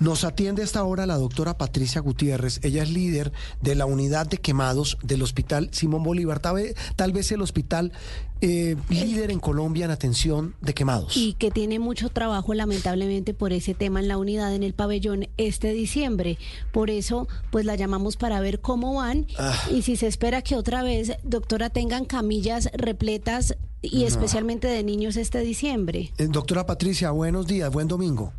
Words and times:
Nos 0.00 0.24
atiende 0.24 0.62
a 0.62 0.64
esta 0.64 0.84
hora 0.84 1.06
la 1.06 1.16
doctora 1.16 1.58
Patricia 1.58 2.00
Gutiérrez. 2.00 2.60
Ella 2.62 2.82
es 2.84 2.90
líder 2.90 3.32
de 3.62 3.74
la 3.74 3.84
unidad 3.86 4.26
de 4.26 4.38
quemados 4.38 4.96
del 5.02 5.22
Hospital 5.22 5.70
Simón 5.72 6.02
Bolívar. 6.04 6.38
Tal 6.40 6.54
vez, 6.54 6.74
tal 6.96 7.12
vez 7.12 7.32
el 7.32 7.42
hospital 7.42 7.92
eh, 8.40 8.76
líder 8.88 9.32
en 9.32 9.40
Colombia 9.40 9.86
en 9.86 9.90
atención 9.90 10.54
de 10.60 10.72
quemados. 10.74 11.16
Y 11.16 11.32
que 11.34 11.50
tiene 11.50 11.80
mucho 11.80 12.10
trabajo, 12.10 12.54
lamentablemente, 12.54 13.34
por 13.34 13.52
ese 13.52 13.74
tema 13.74 13.98
en 13.98 14.06
la 14.06 14.18
unidad, 14.18 14.54
en 14.54 14.62
el 14.62 14.74
pabellón, 14.74 15.28
este 15.36 15.72
diciembre. 15.72 16.38
Por 16.72 16.90
eso, 16.90 17.26
pues 17.50 17.64
la 17.64 17.74
llamamos 17.74 18.16
para 18.16 18.40
ver 18.40 18.60
cómo 18.60 18.94
van 18.94 19.26
Ah. 19.38 19.54
y 19.72 19.82
si 19.82 19.96
se 19.96 20.06
espera 20.06 20.42
que 20.42 20.54
otra 20.54 20.82
vez, 20.84 21.12
doctora, 21.24 21.70
tengan 21.70 22.04
camillas 22.04 22.68
repletas 22.72 23.56
y 23.82 24.04
especialmente 24.04 24.66
de 24.68 24.82
niños 24.84 25.16
este 25.16 25.40
diciembre. 25.40 26.12
Eh, 26.18 26.26
doctora 26.28 26.66
Patricia, 26.66 27.10
buenos 27.10 27.46
días, 27.46 27.70
buen 27.72 27.88
domingo. 27.88 28.32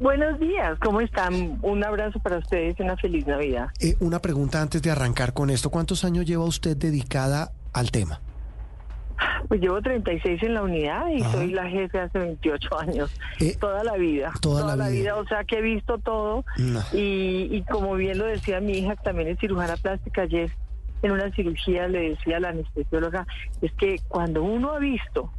Buenos 0.00 0.38
días, 0.38 0.78
¿cómo 0.78 1.00
están? 1.00 1.58
Un 1.62 1.84
abrazo 1.84 2.20
para 2.20 2.38
ustedes 2.38 2.78
y 2.78 2.82
una 2.82 2.96
feliz 2.96 3.26
Navidad. 3.26 3.68
Eh, 3.80 3.96
una 3.98 4.20
pregunta 4.20 4.62
antes 4.62 4.80
de 4.80 4.90
arrancar 4.92 5.32
con 5.32 5.50
esto. 5.50 5.70
¿Cuántos 5.70 6.04
años 6.04 6.24
lleva 6.24 6.44
usted 6.44 6.76
dedicada 6.76 7.50
al 7.72 7.90
tema? 7.90 8.20
Pues 9.48 9.60
llevo 9.60 9.80
36 9.82 10.40
en 10.44 10.54
la 10.54 10.62
unidad 10.62 11.08
y 11.08 11.20
Ajá. 11.22 11.32
soy 11.32 11.50
la 11.50 11.68
jefe 11.68 11.98
hace 11.98 12.18
28 12.18 12.78
años. 12.78 13.10
Eh, 13.40 13.56
toda 13.58 13.82
la 13.82 13.96
vida. 13.96 14.32
toda 14.40 14.76
la 14.76 14.88
vida. 14.88 15.16
O 15.16 15.26
sea 15.26 15.42
que 15.42 15.58
he 15.58 15.62
visto 15.62 15.98
todo. 15.98 16.44
No. 16.58 16.80
Y, 16.92 17.48
y 17.50 17.64
como 17.68 17.94
bien 17.94 18.18
lo 18.18 18.26
decía 18.26 18.60
mi 18.60 18.72
hija, 18.78 18.94
que 18.94 19.02
también 19.02 19.28
es 19.28 19.38
cirujana 19.40 19.76
plástica, 19.76 20.22
ayer 20.22 20.52
en 21.02 21.10
una 21.10 21.30
cirugía 21.32 21.88
le 21.88 22.10
decía 22.10 22.36
a 22.36 22.40
la 22.40 22.50
anestesióloga, 22.50 23.26
es 23.62 23.72
que 23.72 23.96
cuando 24.06 24.44
uno 24.44 24.72
ha 24.72 24.78
visto, 24.78 25.32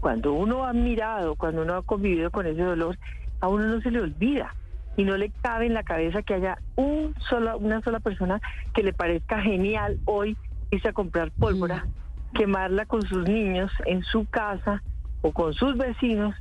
cuando 0.00 0.32
uno 0.32 0.64
ha 0.64 0.72
mirado, 0.72 1.36
cuando 1.36 1.62
uno 1.62 1.74
ha 1.76 1.82
convivido 1.82 2.30
con 2.30 2.46
ese 2.46 2.62
dolor, 2.62 2.98
a 3.40 3.48
uno 3.48 3.66
no 3.66 3.80
se 3.80 3.90
le 3.90 4.00
olvida 4.00 4.54
y 4.96 5.04
no 5.04 5.16
le 5.16 5.30
cabe 5.42 5.66
en 5.66 5.74
la 5.74 5.82
cabeza 5.82 6.22
que 6.22 6.34
haya 6.34 6.58
un 6.76 7.14
sola, 7.28 7.56
una 7.56 7.80
sola 7.82 8.00
persona 8.00 8.40
que 8.74 8.82
le 8.82 8.92
parezca 8.92 9.40
genial 9.40 9.98
hoy 10.04 10.36
irse 10.70 10.88
a 10.88 10.92
comprar 10.92 11.30
pólvora, 11.32 11.86
quemarla 12.34 12.86
con 12.86 13.02
sus 13.02 13.28
niños 13.28 13.72
en 13.86 14.02
su 14.02 14.26
casa 14.26 14.82
o 15.22 15.32
con 15.32 15.54
sus 15.54 15.76
vecinos 15.76 16.34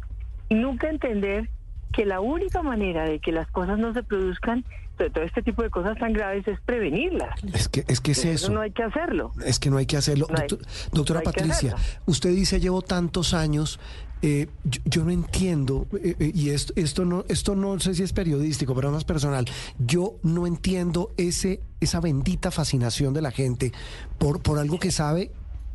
y 0.50 0.56
nunca 0.56 0.90
entender 0.90 1.50
que 1.94 2.06
la 2.06 2.20
única 2.22 2.62
manera 2.62 3.04
de 3.06 3.20
que 3.20 3.32
las 3.32 3.48
cosas 3.52 3.78
no 3.80 3.94
se 3.94 4.04
produzcan, 4.04 4.64
sobre 4.98 5.10
todo 5.12 5.24
este 5.24 5.42
tipo 5.42 5.64
de 5.64 5.70
cosas 5.70 5.98
tan 5.98 6.14
graves, 6.14 6.48
es 6.48 6.60
prevenirlas. 6.62 7.30
Es 7.54 7.68
que 7.70 7.84
es, 7.88 8.00
que 8.02 8.12
es 8.12 8.26
eso. 8.26 8.52
no 8.52 8.62
hay 8.62 8.72
que 8.72 8.84
hacerlo. 8.84 9.32
Es 9.46 9.60
que 9.60 9.70
no 9.70 9.78
hay 9.78 9.86
que 9.86 9.98
hacerlo. 9.98 10.28
No 10.30 10.36
hay- 10.38 10.48
Doctor- 10.48 10.68
doctora 10.92 11.20
no 11.22 11.24
Patricia, 11.24 11.76
usted 12.06 12.32
dice 12.32 12.60
llevo 12.60 12.82
tantos 12.82 13.34
años. 13.34 13.80
eh, 14.22 14.48
yo, 14.66 14.82
yo 14.84 15.04
no 15.06 15.12
entiendo 15.12 15.88
eh, 16.04 16.14
eh, 16.20 16.32
y 16.36 16.50
esto, 16.50 16.74
esto 16.76 17.06
no 17.06 17.24
esto 17.30 17.56
no 17.56 17.80
sé 17.80 17.96
si 17.96 18.04
es 18.04 18.12
periodístico, 18.12 18.76
pero 18.76 18.92
más 18.92 19.06
personal. 19.06 19.46
Yo 19.80 20.16
no 20.24 20.46
entiendo 20.46 21.12
ese 21.16 21.62
esa 21.80 22.02
bendita 22.02 22.52
fascinación 22.52 23.14
de 23.14 23.22
la 23.22 23.32
gente 23.32 23.72
por 24.18 24.42
por 24.42 24.60
algo 24.60 24.78
que 24.78 24.92
sabe 24.92 25.32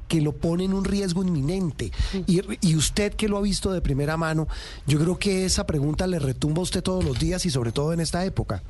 que 0.08 0.20
lo 0.20 0.32
pone 0.32 0.64
en 0.64 0.74
un 0.74 0.84
riesgo 0.84 1.22
inminente. 1.22 1.90
Y, 2.26 2.40
y 2.60 2.76
usted 2.76 3.14
que 3.14 3.28
lo 3.28 3.38
ha 3.38 3.42
visto 3.42 3.72
de 3.72 3.80
primera 3.80 4.16
mano, 4.16 4.48
yo 4.86 4.98
creo 4.98 5.18
que 5.18 5.44
esa 5.44 5.66
pregunta 5.66 6.06
le 6.06 6.18
retumba 6.18 6.60
a 6.60 6.62
usted 6.62 6.82
todos 6.82 7.04
los 7.04 7.18
días 7.18 7.46
y 7.46 7.50
sobre 7.50 7.72
todo 7.72 7.92
en 7.92 8.00
esta 8.00 8.24
época. 8.24 8.62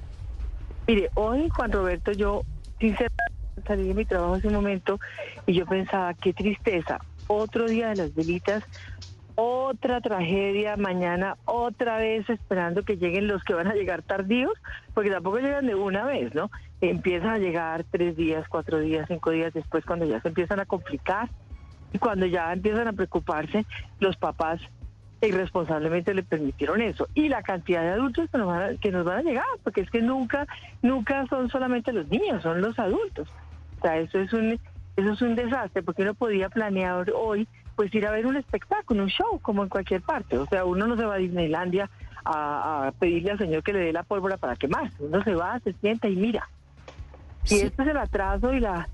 Mire, 0.87 1.11
hoy 1.15 1.49
Juan 1.49 1.73
Roberto, 1.73 2.13
yo 2.13 2.43
sinceramente 2.79 3.33
salí 3.67 3.89
de 3.89 3.95
mi 3.95 4.05
trabajo 4.05 4.35
hace 4.35 4.49
un 4.49 4.55
momento 4.55 5.01
y 5.47 5.55
yo 5.55 5.67
pensaba, 5.67 6.13
qué 6.15 6.33
tristeza, 6.33 6.99
otro 7.27 7.67
día 7.67 7.89
de 7.89 7.97
las 7.97 8.15
velitas, 8.15 8.63
otra 9.37 10.01
tragedia, 10.01 10.77
mañana 10.77 11.37
otra 11.45 11.99
vez 11.99 12.29
esperando 12.31 12.85
que 12.85 12.97
lleguen 12.97 13.27
los 13.27 13.43
que 13.43 13.55
van 13.55 13.67
a 13.67 13.75
llegar 13.75 14.03
tardíos, 14.03 14.53
porque 14.95 15.11
tampoco 15.11 15.39
llegan 15.39 15.67
de 15.67 15.75
una 15.75 16.05
vez, 16.05 16.35
¿no? 16.35 16.51
Empiezan 16.81 17.31
a 17.31 17.39
llegar 17.39 17.85
tres 17.91 18.17
días, 18.17 18.47
cuatro 18.49 18.79
días, 18.79 19.07
cinco 19.09 19.31
días 19.31 19.53
después, 19.53 19.85
cuando 19.85 20.05
ya 20.05 20.21
se 20.21 20.29
empiezan 20.29 20.61
a 20.61 20.67
complicar 20.67 21.29
y 21.93 21.99
cuando 21.99 22.27
ya 22.27 22.53
empiezan 22.53 22.89
a 22.89 22.93
preocuparse 22.93 23.65
los 24.01 24.17
papás 24.17 24.61
irresponsablemente 25.23 26.13
le 26.13 26.23
permitieron 26.23 26.83
eso 26.83 27.09
y 27.15 27.29
la 27.29 27.43
cantidad 27.43 27.83
de 27.83 27.91
adultos 27.91 28.29
que 28.31 28.37
nos 28.37 28.47
van 28.47 28.63
a, 28.63 28.77
que 28.77 28.91
nos 28.91 29.05
van 29.05 29.19
a 29.19 29.23
llegar 29.23 29.45
porque 29.63 29.81
es 29.81 29.91
que 29.91 30.03
nunca 30.03 30.47
nunca 30.83 31.27
son 31.29 31.49
solamente 31.49 31.93
los 31.93 32.09
niños 32.09 32.43
son 32.43 32.61
los 32.61 32.79
adultos 32.79 33.29
o 33.79 33.81
sea 33.81 33.97
eso 33.99 34.19
es 34.19 34.33
un 34.35 34.61
eso 34.97 35.13
es 35.13 35.23
un 35.23 35.35
desastre 35.35 35.83
porque 35.83 36.03
uno 36.03 36.13
podía 36.13 36.51
planear 36.51 37.11
hoy 37.15 37.49
pues 37.77 37.95
ir 37.95 38.07
a 38.07 38.11
ver 38.11 38.27
un 38.27 38.37
espectáculo 38.37 39.03
un 39.03 39.09
show 39.09 39.39
como 39.41 39.63
en 39.63 39.69
cualquier 39.69 40.03
parte 40.03 40.39
o 40.39 40.47
sea 40.47 40.65
uno 40.65 40.87
no 40.87 40.97
se 40.97 41.05
va 41.05 41.15
a 41.15 41.19
Disneylandia 41.19 41.91
a, 42.25 42.87
a 42.89 42.93
pedirle 42.93 43.33
al 43.33 43.39
señor 43.39 43.63
que 43.63 43.73
le 43.73 43.81
dé 43.81 43.93
la 43.93 44.03
pólvora 44.03 44.37
para 44.37 44.57
quemar 44.57 44.91
uno 44.99 45.23
se 45.23 45.35
va 45.35 45.59
se 45.61 45.73
sienta 45.75 46.09
y 46.09 46.17
mira 46.17 46.49
y 47.45 47.49
Sí. 47.49 47.61
este 47.61 47.83
es 47.83 47.89
el 47.89 47.97
atraso 47.99 48.53
y 48.55 48.61
la 48.61 48.89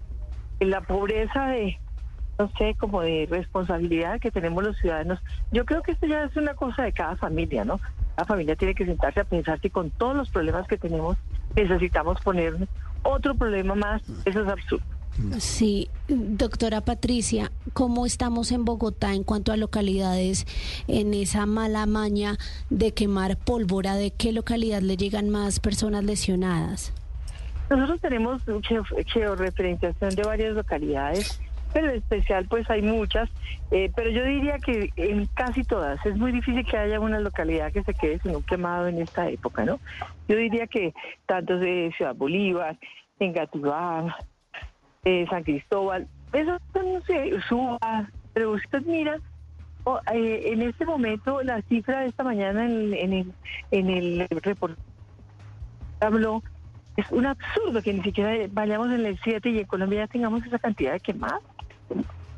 y 0.58 0.64
la 0.64 0.80
pobreza 0.80 1.46
de 1.46 1.78
no 2.38 2.50
sé, 2.56 2.74
como 2.78 3.02
de 3.02 3.28
responsabilidad 3.30 4.18
que 4.18 4.30
tenemos 4.30 4.64
los 4.64 4.74
ciudadanos. 4.78 5.18
Yo 5.52 5.66
creo 5.66 5.82
que 5.82 5.92
esto 5.92 6.06
ya 6.06 6.22
es 6.22 6.34
una 6.38 6.54
cosa 6.54 6.84
de 6.84 6.92
cada 6.94 7.14
familia, 7.16 7.66
¿no? 7.66 7.78
Cada 8.16 8.26
familia 8.26 8.56
tiene 8.56 8.74
que 8.74 8.86
sentarse 8.86 9.20
a 9.20 9.24
pensar 9.24 9.60
que 9.60 9.68
con 9.68 9.90
todos 9.90 10.16
los 10.16 10.30
problemas 10.30 10.66
que 10.66 10.78
tenemos 10.78 11.18
necesitamos 11.54 12.18
poner 12.22 12.54
otro 13.02 13.34
problema 13.34 13.74
más. 13.74 14.00
Eso 14.24 14.40
es 14.40 14.48
absurdo. 14.48 14.82
Sí, 15.38 15.88
doctora 16.08 16.80
Patricia, 16.80 17.50
¿cómo 17.72 18.06
estamos 18.06 18.52
en 18.52 18.64
Bogotá 18.64 19.14
en 19.14 19.24
cuanto 19.24 19.52
a 19.52 19.56
localidades 19.56 20.46
en 20.88 21.14
esa 21.14 21.46
mala 21.46 21.84
maña 21.86 22.36
de 22.70 22.92
quemar 22.92 23.36
pólvora? 23.36 23.96
¿De 23.96 24.12
qué 24.12 24.32
localidad 24.32 24.80
le 24.82 24.96
llegan 24.96 25.28
más 25.28 25.60
personas 25.60 26.04
lesionadas? 26.04 26.92
Nosotros 27.68 28.00
tenemos 28.00 28.42
geo- 28.44 28.84
georreferenciación 29.06 30.10
de 30.10 30.22
varias 30.22 30.54
localidades, 30.54 31.40
pero 31.72 31.90
en 31.90 31.96
especial 31.98 32.46
pues 32.48 32.68
hay 32.70 32.82
muchas, 32.82 33.28
eh, 33.70 33.92
pero 33.94 34.10
yo 34.10 34.24
diría 34.24 34.58
que 34.58 34.90
en 34.96 35.26
casi 35.26 35.62
todas 35.64 36.04
es 36.06 36.16
muy 36.16 36.32
difícil 36.32 36.64
que 36.66 36.76
haya 36.76 36.98
una 36.98 37.20
localidad 37.20 37.72
que 37.72 37.84
se 37.84 37.94
quede 37.94 38.18
sin 38.20 38.34
un 38.34 38.42
quemado 38.42 38.88
en 38.88 39.00
esta 39.00 39.28
época, 39.28 39.64
¿no? 39.64 39.78
Yo 40.28 40.36
diría 40.36 40.66
que 40.66 40.94
tanto 41.26 41.58
de 41.58 41.92
Ciudad 41.96 42.14
Bolívar, 42.16 42.76
Engativá, 43.20 44.16
eh, 45.04 45.26
San 45.28 45.42
Cristóbal, 45.42 46.06
eso 46.32 46.58
no 46.74 47.00
sé, 47.06 47.40
Suba, 47.48 48.08
pero 48.34 48.52
usted 48.52 48.82
mira, 48.86 49.18
oh, 49.84 50.00
en 50.12 50.62
este 50.62 50.86
momento 50.86 51.42
la 51.42 51.62
cifra 51.62 52.00
de 52.00 52.08
esta 52.08 52.22
mañana 52.22 52.64
en, 52.64 52.94
en 52.94 53.12
el, 53.12 53.32
en 53.70 53.90
el 53.90 54.28
reportaje 54.28 54.90
habló, 56.00 56.42
es 56.96 57.10
un 57.10 57.26
absurdo 57.26 57.82
que 57.82 57.92
ni 57.92 58.02
siquiera 58.02 58.46
vayamos 58.50 58.90
en 58.90 59.06
el 59.06 59.18
7 59.22 59.48
y 59.50 59.58
en 59.60 59.66
Colombia 59.66 60.00
ya 60.00 60.06
tengamos 60.08 60.44
esa 60.44 60.58
cantidad 60.58 60.92
de 60.92 61.00
quemados. 61.00 61.42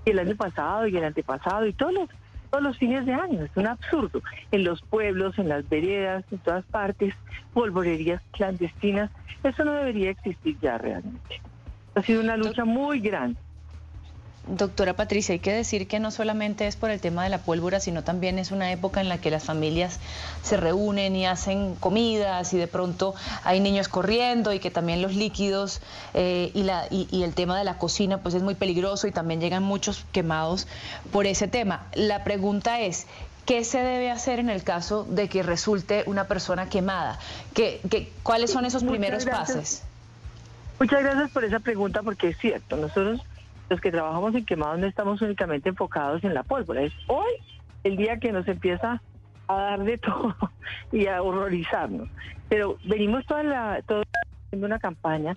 Y 0.04 0.10
el 0.10 0.18
año 0.18 0.36
pasado 0.36 0.86
y 0.86 0.96
el 0.96 1.04
antepasado 1.04 1.66
y 1.66 1.72
todos 1.72 1.94
los, 1.94 2.08
todos 2.50 2.62
los 2.62 2.76
fines 2.76 3.06
de 3.06 3.14
año, 3.14 3.44
es 3.44 3.50
un 3.56 3.66
absurdo. 3.66 4.20
En 4.50 4.64
los 4.64 4.82
pueblos, 4.82 5.38
en 5.38 5.48
las 5.48 5.68
veredas, 5.68 6.24
en 6.30 6.38
todas 6.38 6.64
partes, 6.66 7.14
polvorerías 7.54 8.20
clandestinas, 8.32 9.10
eso 9.42 9.64
no 9.64 9.72
debería 9.72 10.10
existir 10.10 10.56
ya 10.60 10.78
realmente. 10.78 11.40
Ha 11.94 12.02
sido 12.02 12.20
una 12.20 12.36
lucha 12.36 12.64
muy 12.64 13.00
grande. 13.00 13.38
Doctora 14.48 14.94
Patricia, 14.94 15.34
hay 15.34 15.38
que 15.38 15.52
decir 15.52 15.86
que 15.86 16.00
no 16.00 16.10
solamente 16.10 16.66
es 16.66 16.74
por 16.74 16.90
el 16.90 17.00
tema 17.00 17.22
de 17.22 17.30
la 17.30 17.38
pólvora, 17.38 17.78
sino 17.78 18.02
también 18.02 18.40
es 18.40 18.50
una 18.50 18.72
época 18.72 19.00
en 19.00 19.08
la 19.08 19.18
que 19.18 19.30
las 19.30 19.44
familias 19.44 20.00
se 20.42 20.56
reúnen 20.56 21.14
y 21.14 21.26
hacen 21.26 21.76
comidas 21.76 22.52
y 22.52 22.58
de 22.58 22.66
pronto 22.66 23.14
hay 23.44 23.60
niños 23.60 23.86
corriendo 23.86 24.52
y 24.52 24.58
que 24.58 24.72
también 24.72 25.00
los 25.00 25.14
líquidos 25.14 25.80
eh, 26.12 26.50
y, 26.54 26.64
la, 26.64 26.88
y, 26.90 27.06
y 27.12 27.22
el 27.22 27.34
tema 27.34 27.56
de 27.56 27.62
la 27.62 27.78
cocina 27.78 28.18
pues 28.18 28.34
es 28.34 28.42
muy 28.42 28.56
peligroso 28.56 29.06
y 29.06 29.12
también 29.12 29.40
llegan 29.40 29.62
muchos 29.62 30.04
quemados 30.10 30.66
por 31.12 31.26
ese 31.26 31.46
tema. 31.46 31.86
La 31.94 32.24
pregunta 32.24 32.80
es, 32.80 33.06
¿Qué 33.46 33.64
se 33.64 33.78
debe 33.78 34.08
hacer 34.10 34.38
en 34.38 34.50
el 34.50 34.62
caso 34.62 35.04
de 35.04 35.28
que 35.28 35.42
resulte 35.42 36.04
una 36.06 36.28
persona 36.28 36.68
quemada? 36.68 37.18
¿Qué, 37.54 37.80
qué, 37.90 38.12
¿Cuáles 38.22 38.52
son 38.52 38.64
esos 38.64 38.84
primeros 38.84 39.24
gracias. 39.24 39.82
Muchas 40.78 41.02
gracias 41.02 41.30
por 41.30 41.44
esa 41.44 41.60
pregunta 41.60 42.02
porque 42.02 42.28
es 42.28 42.38
cierto, 42.38 42.76
nosotros 42.76 43.20
los 43.70 43.80
que 43.80 43.90
trabajamos 43.90 44.34
en 44.34 44.44
quemados 44.44 44.78
no 44.78 44.86
estamos 44.86 45.22
únicamente 45.22 45.68
enfocados 45.68 46.24
en 46.24 46.34
la 46.34 46.42
pólvora, 46.42 46.82
es 46.82 46.92
hoy 47.06 47.32
el 47.84 47.96
día 47.96 48.18
que 48.18 48.32
nos 48.32 48.46
empieza 48.48 49.00
a 49.48 49.54
dar 49.54 49.84
de 49.84 49.98
todo 49.98 50.34
y 50.90 51.06
a 51.06 51.22
horrorizarnos. 51.22 52.08
Pero 52.48 52.78
venimos 52.84 53.24
toda 53.26 53.42
la, 53.42 53.82
todo 53.86 54.02
haciendo 54.46 54.66
una 54.66 54.78
campaña 54.78 55.36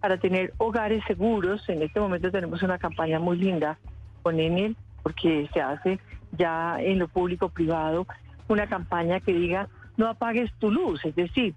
para 0.00 0.18
tener 0.18 0.52
hogares 0.58 1.02
seguros. 1.06 1.68
En 1.68 1.82
este 1.82 2.00
momento 2.00 2.30
tenemos 2.30 2.62
una 2.62 2.78
campaña 2.78 3.18
muy 3.18 3.38
linda 3.38 3.78
con 4.22 4.40
Enel 4.40 4.76
porque 5.02 5.48
se 5.52 5.60
hace 5.60 6.00
ya 6.32 6.78
en 6.80 6.98
lo 6.98 7.08
público 7.08 7.48
privado 7.48 8.06
una 8.48 8.66
campaña 8.66 9.20
que 9.20 9.32
diga 9.32 9.68
no 9.96 10.08
apagues 10.08 10.52
tu 10.58 10.70
luz, 10.70 11.04
es 11.04 11.14
decir, 11.14 11.54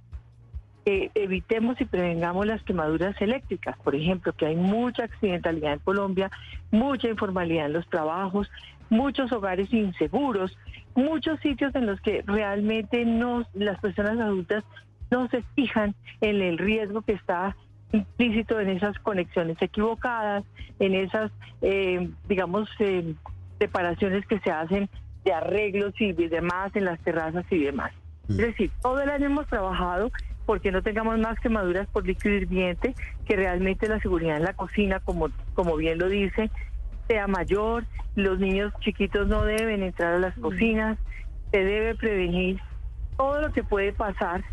que 0.89 1.12
evitemos 1.13 1.80
y 1.80 1.86
prevengamos 1.86 2.47
las 2.47 2.63
quemaduras 2.63 3.15
eléctricas, 3.21 3.77
por 3.83 3.94
ejemplo, 3.94 4.33
que 4.33 4.47
hay 4.47 4.56
mucha 4.56 5.03
accidentalidad 5.03 5.74
en 5.74 5.80
Colombia, 5.80 6.31
mucha 6.71 7.07
informalidad 7.07 7.68
en 7.68 7.74
los 7.74 7.88
trabajos, 7.89 8.50
muchos 8.89 9.31
hogares 9.31 9.71
inseguros, 9.71 10.57
muchos 10.95 11.39
sitios 11.41 11.75
en 11.75 11.86
los 11.86 12.01
que 12.01 12.24
realmente 12.25 13.06
no, 13.06 13.45
las 13.53 13.80
personas 13.80 14.19
adultas 14.19 14.63
no 15.12 15.27
se 15.27 15.44
fijan 15.53 15.94
en 16.21 16.41
el 16.41 16.57
riesgo 16.57 17.03
que 17.03 17.13
está 17.13 17.56
implícito 17.92 18.59
en 18.59 18.69
esas 18.69 18.97
conexiones 18.97 19.62
equivocadas, 19.62 20.44
en 20.80 20.95
esas, 20.95 21.31
eh, 21.62 22.09
digamos, 22.27 22.68
eh, 22.80 23.13
separaciones 23.59 24.25
que 24.25 24.39
se 24.39 24.50
hacen 24.50 24.89
de 25.24 25.33
arreglos 25.33 25.94
y 26.00 26.13
demás 26.13 26.75
en 26.75 26.85
las 26.85 27.00
terrazas 27.01 27.45
y 27.51 27.59
demás. 27.59 27.92
Es 28.27 28.38
decir, 28.38 28.71
todo 28.81 29.01
el 29.01 29.09
año 29.09 29.25
hemos 29.25 29.47
trabajado 29.47 30.12
porque 30.50 30.72
no 30.72 30.81
tengamos 30.81 31.19
más 31.19 31.40
quemaduras 31.40 31.88
por 31.90 32.07
líquido 32.07 32.34
hirviente, 32.34 32.96
que 33.28 33.36
realmente 33.36 33.88
la 33.88 34.00
seguridad 34.00 34.38
en 34.38 34.46
la 34.46 34.54
cocina, 34.54 35.00
como, 35.00 35.30
como 35.54 35.75
bien 35.75 36.00
lo 36.00 36.10
dice, 36.10 36.50
sea 37.07 37.28
mayor, 37.28 37.84
los 38.16 38.40
niños 38.40 38.74
chiquitos 38.80 39.28
no 39.28 39.44
deben 39.44 39.84
entrar 39.84 40.16
a 40.16 40.18
las 40.18 40.36
cocinas, 40.40 40.98
se 41.51 41.63
debe 41.63 41.94
prevenir 41.94 42.60
todo 43.16 43.42
lo 43.42 43.54
que 43.54 43.62
puede 43.62 43.94
pasar 43.94 44.44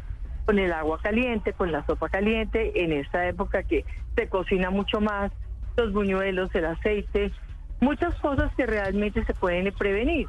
con 0.45 0.59
el 0.59 0.71
agua 0.75 1.01
caliente, 1.01 1.55
con 1.55 1.73
la 1.73 1.83
sopa 1.87 2.11
caliente, 2.11 2.85
en 2.85 2.93
esta 2.93 3.27
época 3.27 3.63
que 3.63 3.87
se 4.17 4.29
cocina 4.29 4.69
mucho 4.69 5.01
más, 5.01 5.33
los 5.79 5.95
buñuelos, 5.95 6.55
el 6.55 6.67
aceite, 6.67 7.33
muchas 7.81 8.15
cosas 8.17 8.55
que 8.55 8.67
realmente 8.67 9.25
se 9.25 9.33
pueden 9.33 9.73
prevenir. 9.73 10.29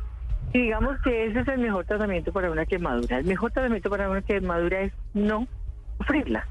Y 0.54 0.60
digamos 0.60 0.96
que 1.02 1.26
ese 1.26 1.42
es 1.42 1.48
el 1.50 1.60
mejor 1.60 1.84
tratamiento 1.84 2.32
para 2.32 2.50
una 2.50 2.66
quemadura. 2.66 3.18
El 3.20 3.26
mejor 3.26 3.52
tratamiento 3.52 3.90
para 3.90 4.10
una 4.10 4.22
quemadura 4.22 4.80
es 4.80 4.94
no 5.14 5.46
sufrirla. 5.98 6.46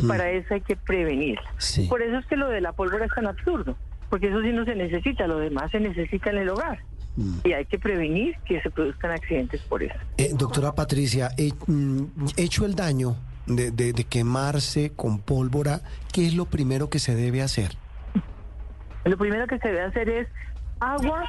Mm. 0.00 0.08
Para 0.08 0.30
eso 0.30 0.54
hay 0.54 0.60
que 0.60 0.76
prevenirla. 0.76 1.48
Sí. 1.58 1.86
Por 1.88 2.02
eso 2.02 2.18
es 2.18 2.26
que 2.26 2.36
lo 2.36 2.48
de 2.48 2.60
la 2.60 2.72
pólvora 2.72 3.04
es 3.04 3.12
tan 3.14 3.26
absurdo, 3.26 3.76
porque 4.10 4.28
eso 4.28 4.40
sí 4.42 4.52
no 4.52 4.64
se 4.64 4.74
necesita, 4.74 5.26
lo 5.26 5.38
demás 5.38 5.70
se 5.70 5.80
necesita 5.80 6.30
en 6.30 6.38
el 6.38 6.48
hogar. 6.48 6.80
Mm. 7.16 7.38
Y 7.44 7.52
hay 7.52 7.64
que 7.66 7.78
prevenir 7.78 8.36
que 8.44 8.60
se 8.60 8.70
produzcan 8.70 9.12
accidentes 9.12 9.60
por 9.62 9.82
eso. 9.84 9.94
Eh, 10.16 10.30
doctora 10.36 10.72
Patricia, 10.74 11.30
eh, 11.38 11.52
mm, 11.66 12.02
hecho 12.36 12.66
el 12.66 12.74
daño 12.74 13.16
de, 13.46 13.70
de- 13.70 13.92
de 13.92 14.04
quemarse 14.04 14.90
con 14.96 15.20
pólvora, 15.20 15.80
¿qué 16.12 16.26
es 16.26 16.34
lo 16.34 16.46
primero 16.46 16.90
que 16.90 16.98
se 16.98 17.14
debe 17.14 17.40
hacer? 17.42 17.76
Lo 19.04 19.16
primero 19.18 19.46
que 19.46 19.58
se 19.58 19.68
debe 19.68 19.82
hacer 19.82 20.08
es 20.08 20.28
agua 20.80 21.24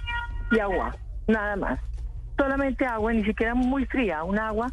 y 0.51 0.59
agua, 0.59 0.95
nada 1.27 1.55
más. 1.57 1.79
Solamente 2.37 2.85
agua, 2.85 3.13
ni 3.13 3.23
siquiera 3.25 3.53
muy 3.53 3.85
fría, 3.85 4.23
un 4.23 4.39
agua 4.39 4.71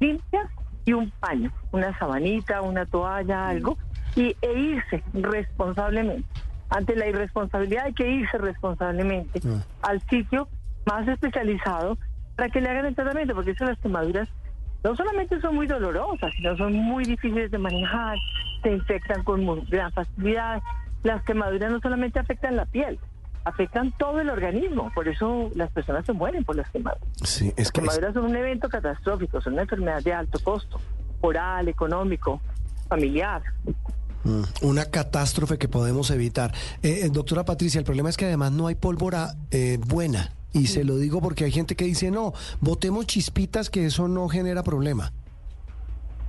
limpia 0.00 0.48
y 0.86 0.92
un 0.94 1.10
paño, 1.20 1.52
una 1.72 1.96
sabanita, 1.98 2.62
una 2.62 2.86
toalla, 2.86 3.48
algo, 3.48 3.76
y, 4.14 4.34
e 4.40 4.52
irse 4.58 5.02
responsablemente. 5.12 6.26
Ante 6.70 6.96
la 6.96 7.06
irresponsabilidad 7.08 7.84
hay 7.86 7.92
que 7.92 8.08
irse 8.08 8.38
responsablemente 8.38 9.40
Mm. 9.46 9.60
al 9.82 10.00
sitio 10.08 10.48
más 10.86 11.06
especializado 11.06 11.98
para 12.36 12.48
que 12.48 12.60
le 12.60 12.70
hagan 12.70 12.86
el 12.86 12.94
tratamiento, 12.94 13.34
porque 13.34 13.50
eso 13.50 13.64
las 13.64 13.78
quemaduras 13.78 14.28
no 14.84 14.94
solamente 14.94 15.40
son 15.40 15.56
muy 15.56 15.66
dolorosas, 15.66 16.32
sino 16.34 16.56
son 16.56 16.72
muy 16.74 17.04
difíciles 17.04 17.50
de 17.50 17.58
manejar, 17.58 18.16
se 18.62 18.70
infectan 18.72 19.24
con 19.24 19.44
gran 19.68 19.90
facilidad. 19.92 20.62
Las 21.02 21.22
quemaduras 21.24 21.70
no 21.72 21.80
solamente 21.80 22.18
afectan 22.20 22.56
la 22.56 22.66
piel, 22.66 22.98
afectan 23.46 23.92
todo 23.96 24.20
el 24.20 24.28
organismo, 24.28 24.90
por 24.92 25.06
eso 25.06 25.50
las 25.54 25.70
personas 25.70 26.04
se 26.04 26.12
mueren 26.12 26.44
por 26.44 26.56
las 26.56 26.68
quemaduras. 26.70 27.08
Sí, 27.22 27.52
es 27.56 27.58
Las 27.58 27.72
que... 27.72 27.80
quemaduras 27.80 28.12
son 28.12 28.24
un 28.24 28.36
evento 28.36 28.68
catastrófico, 28.68 29.40
son 29.40 29.52
una 29.52 29.62
enfermedad 29.62 30.02
de 30.02 30.12
alto 30.12 30.40
costo, 30.42 30.80
oral, 31.20 31.68
económico, 31.68 32.40
familiar. 32.88 33.42
Mm, 34.24 34.42
Una 34.62 34.86
catástrofe 34.86 35.58
que 35.58 35.68
podemos 35.68 36.10
evitar. 36.10 36.52
Eh, 36.82 37.02
eh, 37.04 37.08
doctora 37.08 37.44
Patricia, 37.44 37.78
el 37.78 37.84
problema 37.84 38.10
es 38.10 38.16
que 38.16 38.24
además 38.24 38.50
no 38.50 38.66
hay 38.66 38.74
pólvora 38.74 39.36
eh, 39.52 39.78
buena. 39.86 40.32
Y 40.52 40.66
se 40.66 40.82
lo 40.82 40.96
digo 40.96 41.20
porque 41.20 41.44
hay 41.44 41.52
gente 41.52 41.76
que 41.76 41.84
dice, 41.84 42.10
no, 42.10 42.32
botemos 42.60 43.06
chispitas 43.06 43.70
que 43.70 43.86
eso 43.86 44.08
no 44.08 44.28
genera 44.28 44.64
problema. 44.64 45.12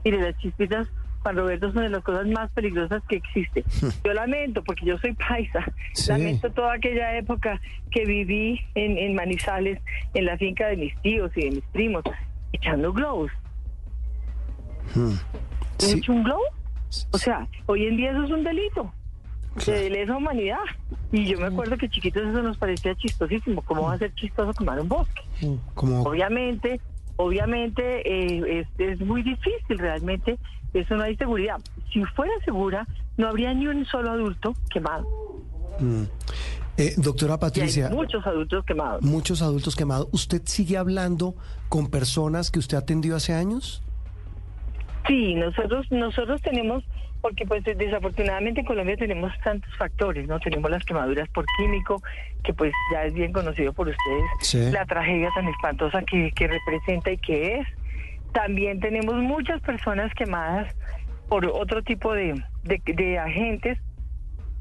Mire, 0.06 0.22
las 0.22 0.38
chispitas, 0.38 0.88
Juan 1.28 1.36
Roberto, 1.36 1.74
son 1.74 1.84
de 1.84 1.90
las 1.90 2.04
cosas 2.06 2.26
más 2.28 2.50
peligrosas 2.52 3.04
que 3.10 3.18
existe. 3.18 3.66
Yo 4.06 4.14
lamento, 4.14 4.64
porque 4.64 4.86
yo 4.86 4.98
soy 5.00 5.12
paisa, 5.14 5.60
Sí. 5.94 6.10
lamento 6.10 6.50
toda 6.52 6.74
aquella 6.76 7.18
época 7.18 7.60
que 7.92 8.06
viví 8.06 8.62
en, 8.76 8.98
en 8.98 9.14
Manizales, 9.14 9.82
en 10.14 10.26
la 10.26 10.38
finca 10.38 10.68
de 10.68 10.78
mis 10.78 10.96
tíos 11.02 11.30
y 11.36 11.42
de 11.42 11.52
mis 11.52 11.64
primos, 11.74 12.04
echando 12.54 12.94
globos. 12.94 13.30
Mm. 14.96 15.12
¿He 15.80 15.84
Sí. 15.84 15.98
hecho 15.98 16.14
un 16.14 16.24
globo? 16.24 16.44
O 17.12 17.18
sea, 17.18 17.46
hoy 17.66 17.86
en 17.88 17.98
día 17.98 18.12
eso 18.12 18.24
es 18.24 18.32
un 18.32 18.44
delito 18.46 18.94
de 19.66 19.90
lesa 19.90 20.16
humanidad. 20.16 20.60
Y 21.12 21.26
yo 21.26 21.38
me 21.40 21.48
acuerdo 21.48 21.78
que 21.78 21.90
chiquitos 21.90 22.24
eso 22.26 22.42
nos 22.42 22.58
parecía 22.58 22.96
chistosísimo. 22.96 23.62
¿Cómo 23.64 23.82
va 23.84 23.96
a 23.96 23.98
ser 23.98 24.14
chistoso 24.16 24.54
quemar 24.54 24.80
un 24.80 24.88
bosque? 24.88 25.22
Mm, 25.42 25.56
Como, 25.74 26.04
Obviamente, 26.04 26.80
obviamente 27.18 27.82
eh, 28.10 28.60
es, 28.62 28.68
es 28.80 29.00
muy 29.02 29.24
difícil 29.24 29.78
realmente, 29.78 30.38
eso 30.74 30.96
no 30.96 31.04
hay 31.04 31.16
seguridad. 31.18 31.58
Si 31.94 32.04
fuera 32.06 32.32
segura, 32.46 32.86
no 33.18 33.28
habría 33.28 33.54
ni 33.54 33.68
un 33.68 33.86
solo 33.86 34.12
adulto 34.12 34.54
quemado. 34.70 35.06
mm. 35.80 36.04
Eh, 36.80 36.94
doctora 36.98 37.32
Y 37.32 37.34
hay 37.34 37.40
Patricia, 37.40 37.90
muchos 37.90 38.24
adultos 38.28 38.64
quemados. 38.64 39.02
muchos 39.02 39.42
adultos 39.42 39.76
quemados. 39.76 40.08
¿Usted 40.12 40.44
sigue 40.46 40.78
hablando 40.78 41.34
con 41.70 41.88
personas 41.90 42.52
que 42.52 42.60
usted 42.60 42.78
atendió 42.78 43.16
hace 43.16 43.34
años? 43.34 43.82
Sí, 45.08 45.34
nosotros 45.34 45.88
nosotros 45.90 46.40
tenemos, 46.44 46.84
porque 47.22 47.46
pues 47.48 47.64
desafortunadamente 47.64 48.60
en 48.60 48.68
Colombia 48.68 48.96
tenemos 48.96 49.32
tantos 49.44 49.76
factores, 49.78 50.28
¿no? 50.28 50.40
Tenemos 50.40 50.70
las 50.70 50.84
quemaduras 50.84 51.28
por 51.30 51.46
químico, 51.58 52.00
que 52.44 52.54
pues 52.54 52.72
ya 52.92 53.06
es 53.06 53.14
bien 53.16 53.34
conocido 53.34 53.74
por 53.74 53.88
ustedes, 53.88 54.26
Sí. 54.42 54.70
la 54.72 54.86
tragedia 54.86 55.30
tan 55.34 55.48
espantosa 55.48 56.04
que, 56.04 56.32
que 56.36 56.48
representa 56.48 57.10
y 57.12 57.18
que 57.18 57.60
es. 57.60 57.68
También 58.38 58.80
tenemos 58.80 59.16
muchas 59.16 59.60
personas 59.62 60.14
quemadas 60.14 60.72
por 61.28 61.44
otro 61.48 61.82
tipo 61.82 62.14
de, 62.14 62.40
de, 62.66 62.80
de 62.86 63.18
agentes 63.18 63.80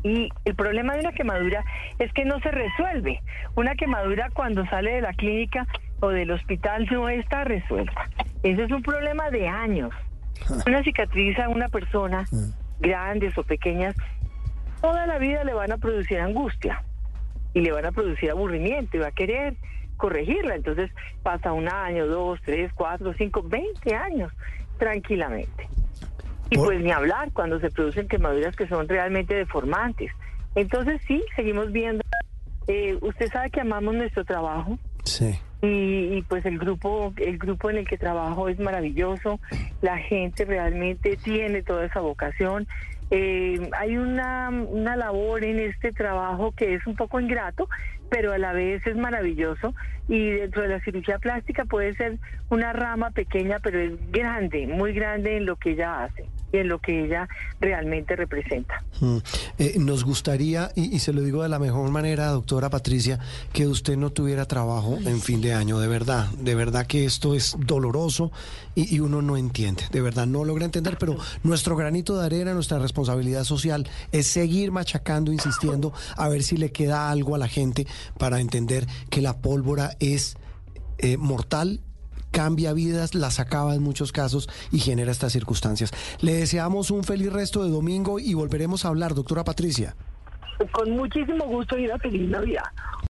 y 0.02 0.30
el 0.46 0.54
problema 0.54 0.94
de 0.94 1.00
una 1.00 1.12
quemadura 1.12 1.62
es 1.98 2.10
que 2.14 2.24
no 2.24 2.40
se 2.40 2.52
resuelve. 2.52 3.20
Una 3.54 3.74
quemadura 3.74 4.30
cuando 4.32 4.64
sale 4.64 4.94
de 4.94 5.00
la 5.02 5.12
clínica 5.12 5.66
o 6.00 6.08
del 6.08 6.30
hospital 6.30 6.88
no 6.90 7.10
está 7.10 7.44
resuelta. 7.44 8.08
Ese 8.42 8.64
es 8.64 8.70
un 8.70 8.82
problema 8.82 9.28
de 9.28 9.46
años. 9.46 9.92
Una 10.66 10.82
cicatriz 10.82 11.38
a 11.38 11.50
una 11.50 11.68
persona, 11.68 12.24
grandes 12.80 13.36
o 13.36 13.42
pequeñas, 13.42 13.94
toda 14.80 15.06
la 15.06 15.18
vida 15.18 15.44
le 15.44 15.52
van 15.52 15.70
a 15.70 15.76
producir 15.76 16.18
angustia 16.18 16.82
y 17.52 17.60
le 17.60 17.72
van 17.72 17.84
a 17.84 17.92
producir 17.92 18.30
aburrimiento 18.30 18.96
y 18.96 19.00
va 19.00 19.08
a 19.08 19.12
querer 19.12 19.54
corregirla. 19.96 20.54
Entonces 20.54 20.90
pasa 21.22 21.52
un 21.52 21.68
año, 21.68 22.06
dos, 22.06 22.40
tres, 22.44 22.70
cuatro, 22.74 23.12
cinco, 23.14 23.42
veinte 23.42 23.94
años 23.94 24.32
tranquilamente. 24.78 25.68
Y 26.50 26.56
pues 26.58 26.80
ni 26.80 26.92
hablar 26.92 27.30
cuando 27.32 27.58
se 27.60 27.70
producen 27.70 28.06
quemaduras 28.06 28.54
que 28.54 28.68
son 28.68 28.86
realmente 28.88 29.34
deformantes. 29.34 30.12
Entonces 30.54 31.00
sí, 31.06 31.22
seguimos 31.34 31.72
viendo. 31.72 32.02
Eh, 32.68 32.96
usted 33.00 33.28
sabe 33.30 33.50
que 33.50 33.60
amamos 33.60 33.94
nuestro 33.94 34.24
trabajo 34.24 34.78
Sí. 35.04 35.38
y, 35.62 36.16
y, 36.16 36.22
pues 36.28 36.44
el 36.46 36.58
grupo 36.58 37.12
el 37.16 37.38
grupo 37.38 37.70
en 37.70 37.78
el 37.78 37.86
que 37.86 37.96
trabajo 37.96 38.48
es 38.48 38.58
maravilloso 38.58 39.38
la 39.82 39.98
gente 39.98 40.44
realmente 40.44 41.16
tiene 41.16 41.62
toda 41.62 41.84
esa 41.86 42.00
vocación 42.00 42.66
Eh, 43.12 43.70
hay 43.78 43.96
una, 43.98 44.48
una 44.50 44.96
labor 44.96 45.44
en 45.44 45.60
este 45.60 45.92
trabajo 45.92 46.50
que 46.56 46.74
es 46.74 46.84
un 46.88 46.96
poco 46.96 47.20
ingrato 47.20 47.68
pero 48.08 48.32
a 48.32 48.38
la 48.38 48.52
vez 48.52 48.86
es 48.86 48.96
maravilloso. 48.96 49.74
Y 50.08 50.30
dentro 50.30 50.62
de 50.62 50.68
la 50.68 50.80
cirugía 50.80 51.18
plástica 51.18 51.64
puede 51.64 51.94
ser 51.94 52.18
una 52.48 52.72
rama 52.72 53.10
pequeña 53.10 53.58
pero 53.60 53.80
es 53.80 53.92
grande 54.12 54.66
muy 54.68 54.92
grande 54.92 55.36
en 55.36 55.46
lo 55.46 55.56
que 55.56 55.70
ella 55.70 56.04
hace 56.04 56.28
y 56.52 56.58
en 56.58 56.68
lo 56.68 56.78
que 56.80 57.04
ella 57.04 57.28
realmente 57.60 58.16
representa. 58.16 58.82
Mm. 59.00 59.18
Eh, 59.58 59.74
nos 59.78 60.04
gustaría, 60.04 60.70
y, 60.74 60.94
y 60.94 60.98
se 60.98 61.12
lo 61.12 61.22
digo 61.22 61.42
de 61.42 61.48
la 61.48 61.58
mejor 61.58 61.90
manera, 61.90 62.28
doctora 62.28 62.70
Patricia, 62.70 63.18
que 63.52 63.66
usted 63.66 63.96
no 63.96 64.10
tuviera 64.10 64.46
trabajo 64.46 64.98
en 65.04 65.20
fin 65.20 65.40
de 65.40 65.54
año, 65.54 65.78
de 65.78 65.88
verdad, 65.88 66.28
de 66.38 66.54
verdad 66.54 66.86
que 66.86 67.04
esto 67.04 67.34
es 67.34 67.56
doloroso 67.58 68.32
y, 68.74 68.94
y 68.94 69.00
uno 69.00 69.22
no 69.22 69.36
entiende, 69.36 69.84
de 69.90 70.00
verdad 70.00 70.26
no 70.26 70.44
logra 70.44 70.64
entender, 70.64 70.96
pero 70.98 71.16
nuestro 71.42 71.76
granito 71.76 72.18
de 72.18 72.26
arena, 72.26 72.54
nuestra 72.54 72.78
responsabilidad 72.78 73.44
social 73.44 73.88
es 74.12 74.26
seguir 74.26 74.72
machacando, 74.72 75.32
insistiendo, 75.32 75.92
a 76.16 76.28
ver 76.28 76.42
si 76.42 76.56
le 76.56 76.72
queda 76.72 77.10
algo 77.10 77.34
a 77.34 77.38
la 77.38 77.48
gente 77.48 77.86
para 78.18 78.40
entender 78.40 78.86
que 79.10 79.22
la 79.22 79.38
pólvora 79.40 79.96
es 80.00 80.36
eh, 80.98 81.16
mortal 81.16 81.80
cambia 82.36 82.74
vidas, 82.74 83.14
las 83.14 83.40
acaba 83.40 83.74
en 83.74 83.82
muchos 83.82 84.12
casos 84.12 84.46
y 84.70 84.78
genera 84.78 85.10
estas 85.10 85.32
circunstancias. 85.32 85.90
Le 86.20 86.34
deseamos 86.34 86.90
un 86.90 87.02
feliz 87.02 87.32
resto 87.32 87.64
de 87.64 87.70
domingo 87.70 88.18
y 88.18 88.34
volveremos 88.34 88.84
a 88.84 88.88
hablar, 88.88 89.14
doctora 89.14 89.42
Patricia. 89.42 89.96
con 90.72 90.90
muchísimo 90.90 91.46
gusto 91.46 91.78
y 91.78 91.86
una 91.86 91.98
feliz 91.98 92.28
navidad 92.28 92.64